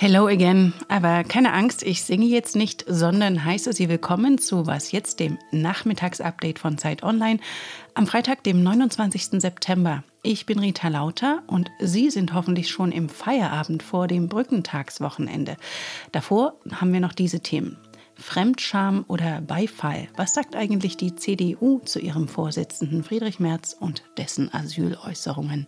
[0.00, 0.74] Hello again.
[0.86, 5.38] Aber keine Angst, ich singe jetzt nicht, sondern heiße Sie willkommen zu Was jetzt, dem
[5.50, 7.40] Nachmittagsupdate von Zeit Online
[7.94, 9.40] am Freitag, dem 29.
[9.40, 10.04] September.
[10.22, 15.56] Ich bin Rita Lauter und Sie sind hoffentlich schon im Feierabend vor dem Brückentagswochenende.
[16.12, 17.76] Davor haben wir noch diese Themen.
[18.14, 20.06] Fremdscham oder Beifall?
[20.14, 25.66] Was sagt eigentlich die CDU zu ihrem Vorsitzenden Friedrich Merz und dessen Asyläußerungen?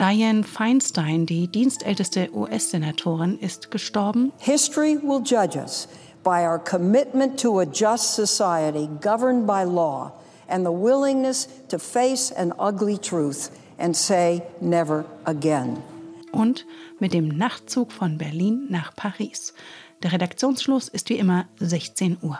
[0.00, 4.32] Dianne Feinstein, die dienstälteste US-Senatorin, ist gestorben.
[4.38, 5.88] History will judge us
[6.24, 10.10] by our commitment to a just society governed by law
[10.48, 15.82] and the willingness to face an ugly truth and say never again.
[16.32, 16.64] Und
[16.98, 19.52] mit dem Nachtzug von Berlin nach Paris.
[20.02, 22.38] Der Redaktionsschluss ist wie immer 16 Uhr.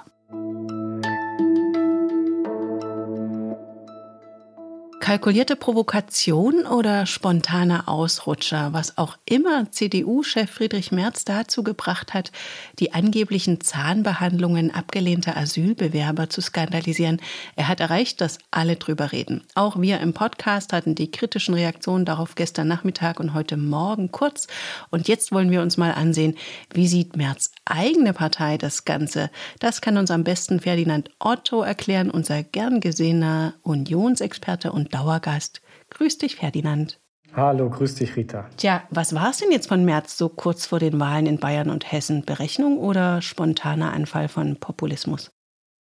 [5.11, 12.31] Kalkulierte Provokation oder spontaner Ausrutscher, was auch immer CDU-Chef Friedrich Merz dazu gebracht hat,
[12.79, 17.21] die angeblichen Zahnbehandlungen abgelehnter Asylbewerber zu skandalisieren.
[17.57, 19.43] Er hat erreicht, dass alle drüber reden.
[19.57, 24.47] Auch wir im Podcast hatten die kritischen Reaktionen darauf gestern Nachmittag und heute Morgen kurz.
[24.91, 26.37] Und jetzt wollen wir uns mal ansehen,
[26.73, 29.29] wie sieht Merz eigene Partei das Ganze?
[29.59, 35.63] Das kann uns am besten Ferdinand Otto erklären, unser gern gesehener Unionsexperte und Dauergast.
[35.91, 37.01] Grüß dich, Ferdinand.
[37.35, 38.51] Hallo, grüß dich, Rita.
[38.59, 41.71] Tja, was war es denn jetzt von März so kurz vor den Wahlen in Bayern
[41.71, 42.23] und Hessen?
[42.27, 45.31] Berechnung oder spontaner Anfall von Populismus?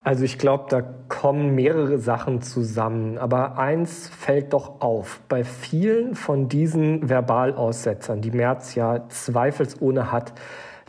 [0.02, 3.18] Also ich glaube, da kommen mehrere Sachen zusammen.
[3.18, 5.20] Aber eins fällt doch auf.
[5.28, 10.32] Bei vielen von diesen Verbalaussetzern, die Merz ja zweifelsohne hat,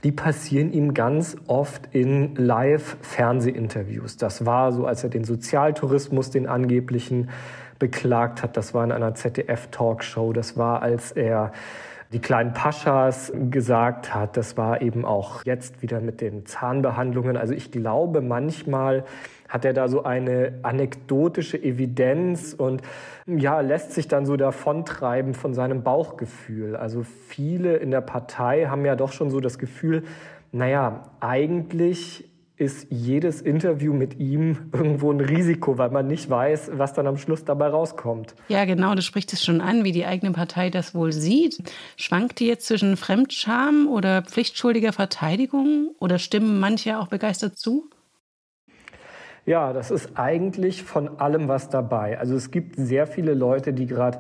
[0.06, 4.16] die passieren ihm ganz oft in Live-Fernsehinterviews.
[4.16, 7.30] Das war so, als er den Sozialtourismus, den angeblichen,
[7.82, 8.56] beklagt hat.
[8.56, 10.34] Das war in einer ZDF-Talkshow.
[10.34, 11.52] Das war, als er
[12.14, 14.38] die kleinen Paschas gesagt hat.
[14.38, 17.38] Das war eben auch jetzt wieder mit den Zahnbehandlungen.
[17.38, 19.04] Also ich glaube, manchmal
[19.50, 22.84] hat er da so eine anekdotische Evidenz und
[23.26, 26.76] ja, lässt sich dann so davontreiben von seinem Bauchgefühl.
[26.76, 30.04] Also viele in der Partei haben ja doch schon so das Gefühl,
[30.52, 32.31] naja, eigentlich
[32.62, 37.18] ist jedes Interview mit ihm irgendwo ein Risiko, weil man nicht weiß, was dann am
[37.18, 38.36] Schluss dabei rauskommt.
[38.50, 41.64] Ja, genau, du sprichst es schon an, wie die eigene Partei das wohl sieht.
[41.98, 47.90] Schwankt die jetzt zwischen Fremdscham oder pflichtschuldiger Verteidigung oder stimmen manche auch begeistert zu?
[49.48, 52.20] Ja, das ist eigentlich von allem was dabei.
[52.20, 54.20] Also es gibt sehr viele Leute, die gerade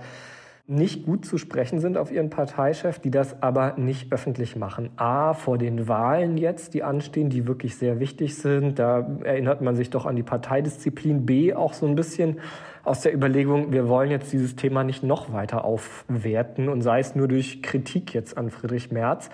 [0.67, 4.89] nicht gut zu sprechen sind auf ihren Parteichef, die das aber nicht öffentlich machen.
[4.95, 8.79] A, vor den Wahlen jetzt, die anstehen, die wirklich sehr wichtig sind.
[8.79, 11.25] Da erinnert man sich doch an die Parteidisziplin.
[11.25, 12.39] B, auch so ein bisschen
[12.83, 17.15] aus der Überlegung, wir wollen jetzt dieses Thema nicht noch weiter aufwerten und sei es
[17.15, 19.29] nur durch Kritik jetzt an Friedrich Merz.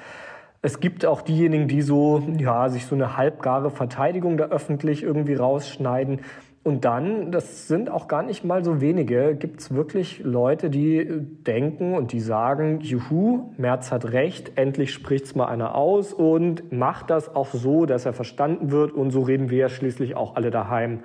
[0.62, 5.36] Es gibt auch diejenigen, die so, ja, sich so eine halbgare Verteidigung da öffentlich irgendwie
[5.36, 6.22] rausschneiden.
[6.68, 11.08] Und dann, das sind auch gar nicht mal so wenige, gibt es wirklich Leute, die
[11.08, 16.74] denken und die sagen, juhu, Merz hat recht, endlich spricht es mal einer aus und
[16.74, 18.92] macht das auch so, dass er verstanden wird.
[18.92, 21.04] Und so reden wir ja schließlich auch alle daheim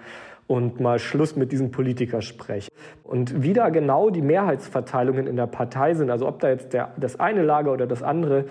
[0.49, 2.67] und mal Schluss mit diesem Politikersprech.
[3.05, 6.91] Und wie da genau die Mehrheitsverteilungen in der Partei sind, also ob da jetzt der,
[6.97, 8.47] das eine Lager oder das andere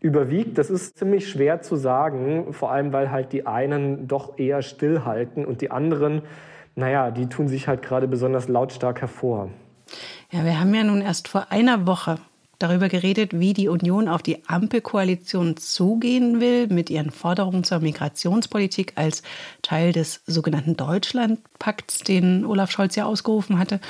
[0.00, 4.62] überwiegt, das ist ziemlich schwer zu sagen, vor allem weil halt die einen doch eher
[4.62, 6.22] stillhalten und die anderen,
[6.76, 9.50] naja, die tun sich halt gerade besonders lautstark hervor.
[10.30, 12.18] Ja, wir haben ja nun erst vor einer Woche
[12.58, 18.92] darüber geredet, wie die Union auf die Ampelkoalition zugehen will mit ihren Forderungen zur Migrationspolitik
[18.96, 19.22] als
[19.62, 23.80] Teil des sogenannten Deutschlandpakts, den Olaf Scholz ja ausgerufen hatte.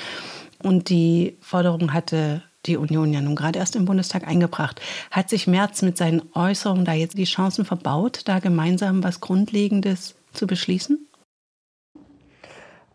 [0.63, 4.81] Und die Forderung hatte die Union ja nun gerade erst im Bundestag eingebracht.
[5.11, 10.17] Hat sich Merz mit seinen Äußerungen da jetzt die Chancen verbaut, da gemeinsam was Grundlegendes
[10.33, 11.09] zu beschließen?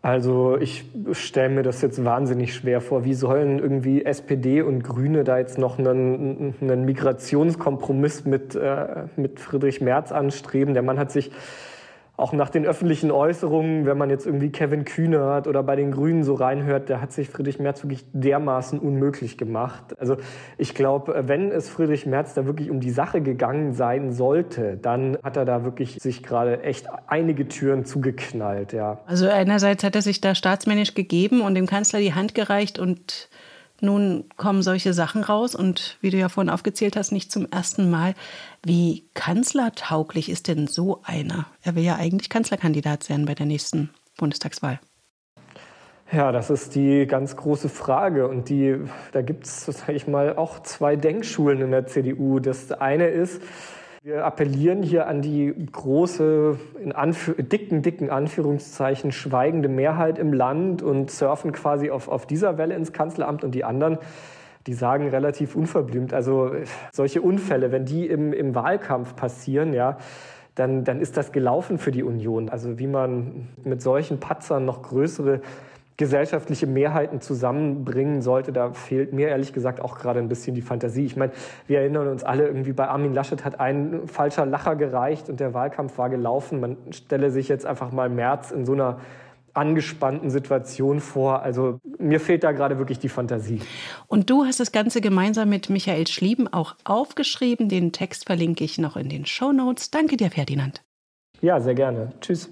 [0.04, 3.06] Also ich stelle mir das jetzt wahnsinnig schwer vor.
[3.06, 9.40] Wie sollen irgendwie SPD und Grüne da jetzt noch einen, einen Migrationskompromiss mit, äh, mit
[9.40, 10.74] Friedrich Merz anstreben?
[10.74, 11.30] Der Mann hat sich
[12.16, 16.22] auch nach den öffentlichen Äußerungen, wenn man jetzt irgendwie Kevin Kühnert oder bei den Grünen
[16.22, 19.98] so reinhört, der hat sich Friedrich Merz wirklich dermaßen unmöglich gemacht.
[19.98, 20.16] Also
[20.56, 25.18] ich glaube, wenn es Friedrich Merz da wirklich um die Sache gegangen sein sollte, dann
[25.24, 29.00] hat er da wirklich sich gerade echt einige Türen zugeknallt, ja.
[29.06, 33.28] Also einerseits hat er sich da staatsmännisch gegeben und dem Kanzler die Hand gereicht und
[33.84, 37.90] nun kommen solche Sachen raus und wie du ja vorhin aufgezählt hast, nicht zum ersten
[37.90, 38.14] Mal.
[38.64, 41.46] Wie kanzlertauglich ist denn so einer?
[41.62, 44.80] Er will ja eigentlich Kanzlerkandidat sein bei der nächsten Bundestagswahl.
[46.12, 48.28] Ja, das ist die ganz große Frage.
[48.28, 48.76] Und die,
[49.12, 52.38] da gibt es, sage ich mal, auch zwei Denkschulen in der CDU.
[52.38, 53.42] Das eine ist,
[54.04, 56.92] wir appellieren hier an die große, in
[57.48, 62.92] dicken, dicken Anführungszeichen, schweigende Mehrheit im Land und surfen quasi auf, auf dieser Welle ins
[62.92, 63.44] Kanzleramt.
[63.44, 63.96] Und die anderen,
[64.66, 66.50] die sagen relativ unverblümt, also
[66.92, 69.96] solche Unfälle, wenn die im, im Wahlkampf passieren, ja,
[70.54, 72.50] dann, dann ist das gelaufen für die Union.
[72.50, 75.40] Also wie man mit solchen Patzern noch größere
[75.96, 81.04] gesellschaftliche Mehrheiten zusammenbringen sollte, da fehlt mir ehrlich gesagt auch gerade ein bisschen die Fantasie.
[81.04, 81.32] Ich meine,
[81.66, 85.54] wir erinnern uns alle, irgendwie bei Armin Laschet hat ein falscher Lacher gereicht und der
[85.54, 86.60] Wahlkampf war gelaufen.
[86.60, 88.98] Man stelle sich jetzt einfach mal März in so einer
[89.54, 91.42] angespannten Situation vor.
[91.42, 93.60] Also mir fehlt da gerade wirklich die Fantasie.
[94.08, 97.68] Und du hast das Ganze gemeinsam mit Michael Schlieben auch aufgeschrieben.
[97.68, 99.90] Den Text verlinke ich noch in den Show Notes.
[99.90, 100.82] Danke dir, Ferdinand.
[101.40, 102.12] Ja, sehr gerne.
[102.20, 102.50] Tschüss.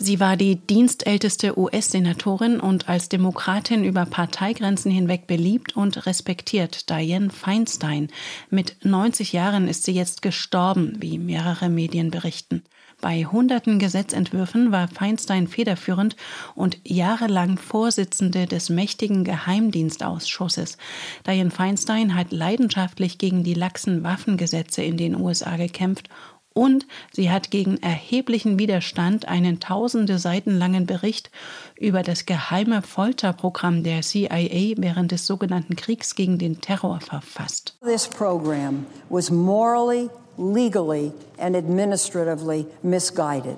[0.00, 7.30] Sie war die dienstälteste US-Senatorin und als Demokratin über Parteigrenzen hinweg beliebt und respektiert, Dianne
[7.30, 8.08] Feinstein.
[8.48, 12.62] Mit 90 Jahren ist sie jetzt gestorben, wie mehrere Medien berichten.
[13.00, 16.14] Bei hunderten Gesetzentwürfen war Feinstein federführend
[16.54, 20.78] und jahrelang Vorsitzende des mächtigen Geheimdienstausschusses.
[21.26, 26.08] Dianne Feinstein hat leidenschaftlich gegen die laxen Waffengesetze in den USA gekämpft
[26.54, 31.30] und sie hat gegen erheblichen Widerstand einen tausende Seiten langen Bericht
[31.78, 37.76] über das geheime Folterprogramm der CIA während des sogenannten Kriegs gegen den Terror verfasst.
[37.84, 43.56] This program was morally, legally and administratively misguided.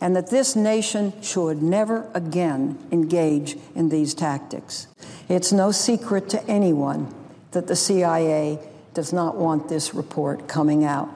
[0.00, 4.88] And that this nation should never again engage in these tactics.
[5.28, 7.08] It's no secret to anyone
[7.50, 8.58] that the CIA
[8.94, 11.08] does not want this report coming out.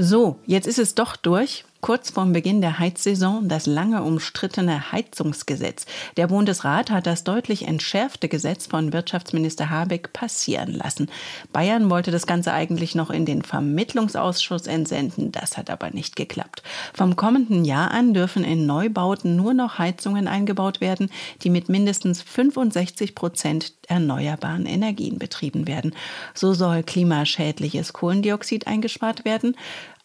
[0.00, 1.64] So, jetzt ist es doch durch.
[1.80, 5.86] Kurz vorm Beginn der Heizsaison das lange umstrittene Heizungsgesetz.
[6.16, 11.08] Der Bundesrat hat das deutlich entschärfte Gesetz von Wirtschaftsminister Habeck passieren lassen.
[11.52, 15.30] Bayern wollte das Ganze eigentlich noch in den Vermittlungsausschuss entsenden.
[15.30, 16.64] Das hat aber nicht geklappt.
[16.92, 21.10] Vom kommenden Jahr an dürfen in Neubauten nur noch Heizungen eingebaut werden,
[21.42, 25.94] die mit mindestens 65 Prozent erneuerbaren Energien betrieben werden.
[26.34, 29.54] So soll klimaschädliches Kohlendioxid eingespart werden.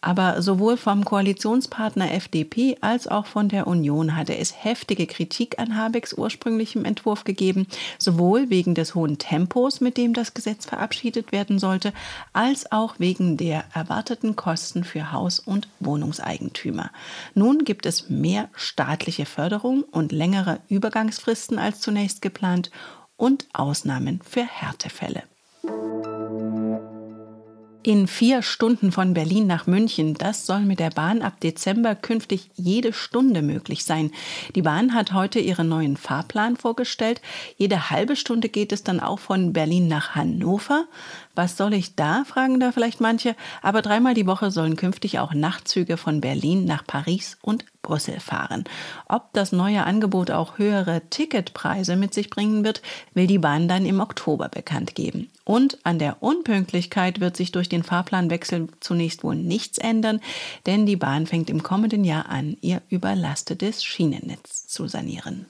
[0.04, 5.78] Aber sowohl vom Koalitionspartner FDP als auch von der Union hatte es heftige Kritik an
[5.78, 7.68] Habecks ursprünglichem Entwurf gegeben,
[7.98, 11.94] sowohl wegen des hohen Tempos, mit dem das Gesetz verabschiedet werden sollte,
[12.34, 16.92] als auch wegen der erwarteten Kosten für Haus- und Wohnungseigentümer.
[17.34, 22.72] Nun gibt es mehr staatliche Förderung und längere Übergangsfristen als zunächst geplant
[23.16, 25.24] und Ausnahmen für Härtefälle
[27.88, 30.14] in vier Stunden von Berlin nach München.
[30.14, 34.12] Das soll mit der Bahn ab Dezember künftig jede Stunde möglich sein.
[34.56, 37.22] Die Bahn hat heute ihren neuen Fahrplan vorgestellt.
[37.58, 40.86] Jede halbe Stunde geht es dann auch von Berlin nach Hannover.
[41.36, 43.36] Was soll ich da, fragen da vielleicht manche.
[43.62, 48.64] Aber dreimal die Woche sollen künftig auch Nachtzüge von Berlin nach Paris und Brüssel fahren.
[49.08, 52.82] Ob das neue Angebot auch höhere Ticketpreise mit sich bringen wird,
[53.14, 55.30] will die Bahn dann im Oktober bekannt geben.
[55.46, 60.22] Und an der Unpünktlichkeit wird sich durch den Fahrplanwechsel zunächst wohl nichts ändern,
[60.66, 65.46] denn die Bahn fängt im kommenden Jahr an, ihr überlastetes Schienennetz zu sanieren.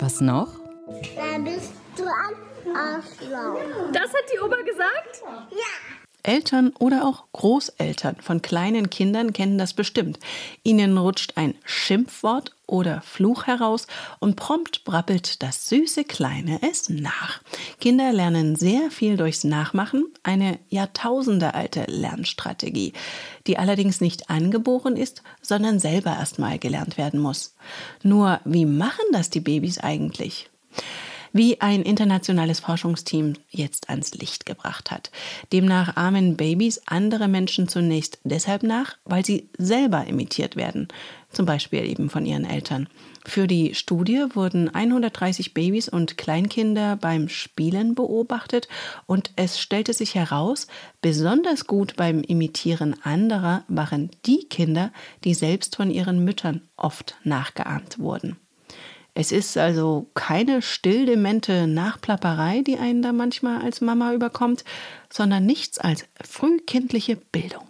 [0.00, 0.48] Was noch?
[1.16, 3.58] Da bist du ein Arschloch.
[3.92, 5.22] Das hat die Oma gesagt?
[5.50, 6.03] Ja.
[6.24, 10.18] Eltern oder auch Großeltern von kleinen Kindern kennen das bestimmt.
[10.64, 13.86] Ihnen rutscht ein Schimpfwort oder Fluch heraus
[14.20, 17.42] und prompt brabbelt das süße Kleine es nach.
[17.78, 22.94] Kinder lernen sehr viel durchs Nachmachen, eine jahrtausendealte Lernstrategie,
[23.46, 27.54] die allerdings nicht angeboren ist, sondern selber erstmal gelernt werden muss.
[28.02, 30.50] Nur wie machen das die Babys eigentlich?
[31.34, 35.10] Wie ein internationales Forschungsteam jetzt ans Licht gebracht hat.
[35.52, 40.86] Demnach ahmen Babys andere Menschen zunächst deshalb nach, weil sie selber imitiert werden,
[41.30, 42.88] zum Beispiel eben von ihren Eltern.
[43.26, 48.68] Für die Studie wurden 130 Babys und Kleinkinder beim Spielen beobachtet
[49.06, 50.68] und es stellte sich heraus,
[51.02, 54.92] besonders gut beim Imitieren anderer waren die Kinder,
[55.24, 58.36] die selbst von ihren Müttern oft nachgeahmt wurden.
[59.16, 64.64] Es ist also keine stilldemente Nachplapperei, die einen da manchmal als Mama überkommt,
[65.08, 67.62] sondern nichts als frühkindliche Bildung.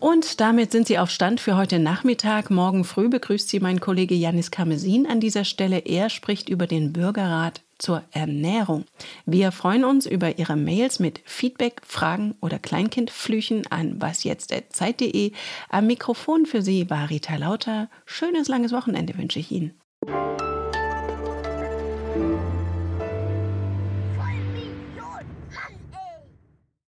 [0.00, 2.50] Und damit sind Sie auf Stand für heute Nachmittag.
[2.50, 5.78] Morgen früh begrüßt Sie mein Kollege Janis Kamesin an dieser Stelle.
[5.78, 8.84] Er spricht über den Bürgerrat zur Ernährung.
[9.26, 15.32] Wir freuen uns über Ihre Mails mit Feedback, Fragen oder Kleinkindflüchen an wasjetzt.zeit.de.
[15.68, 17.90] Am Mikrofon für Sie war Rita Lauter.
[18.06, 19.74] Schönes langes Wochenende wünsche ich Ihnen.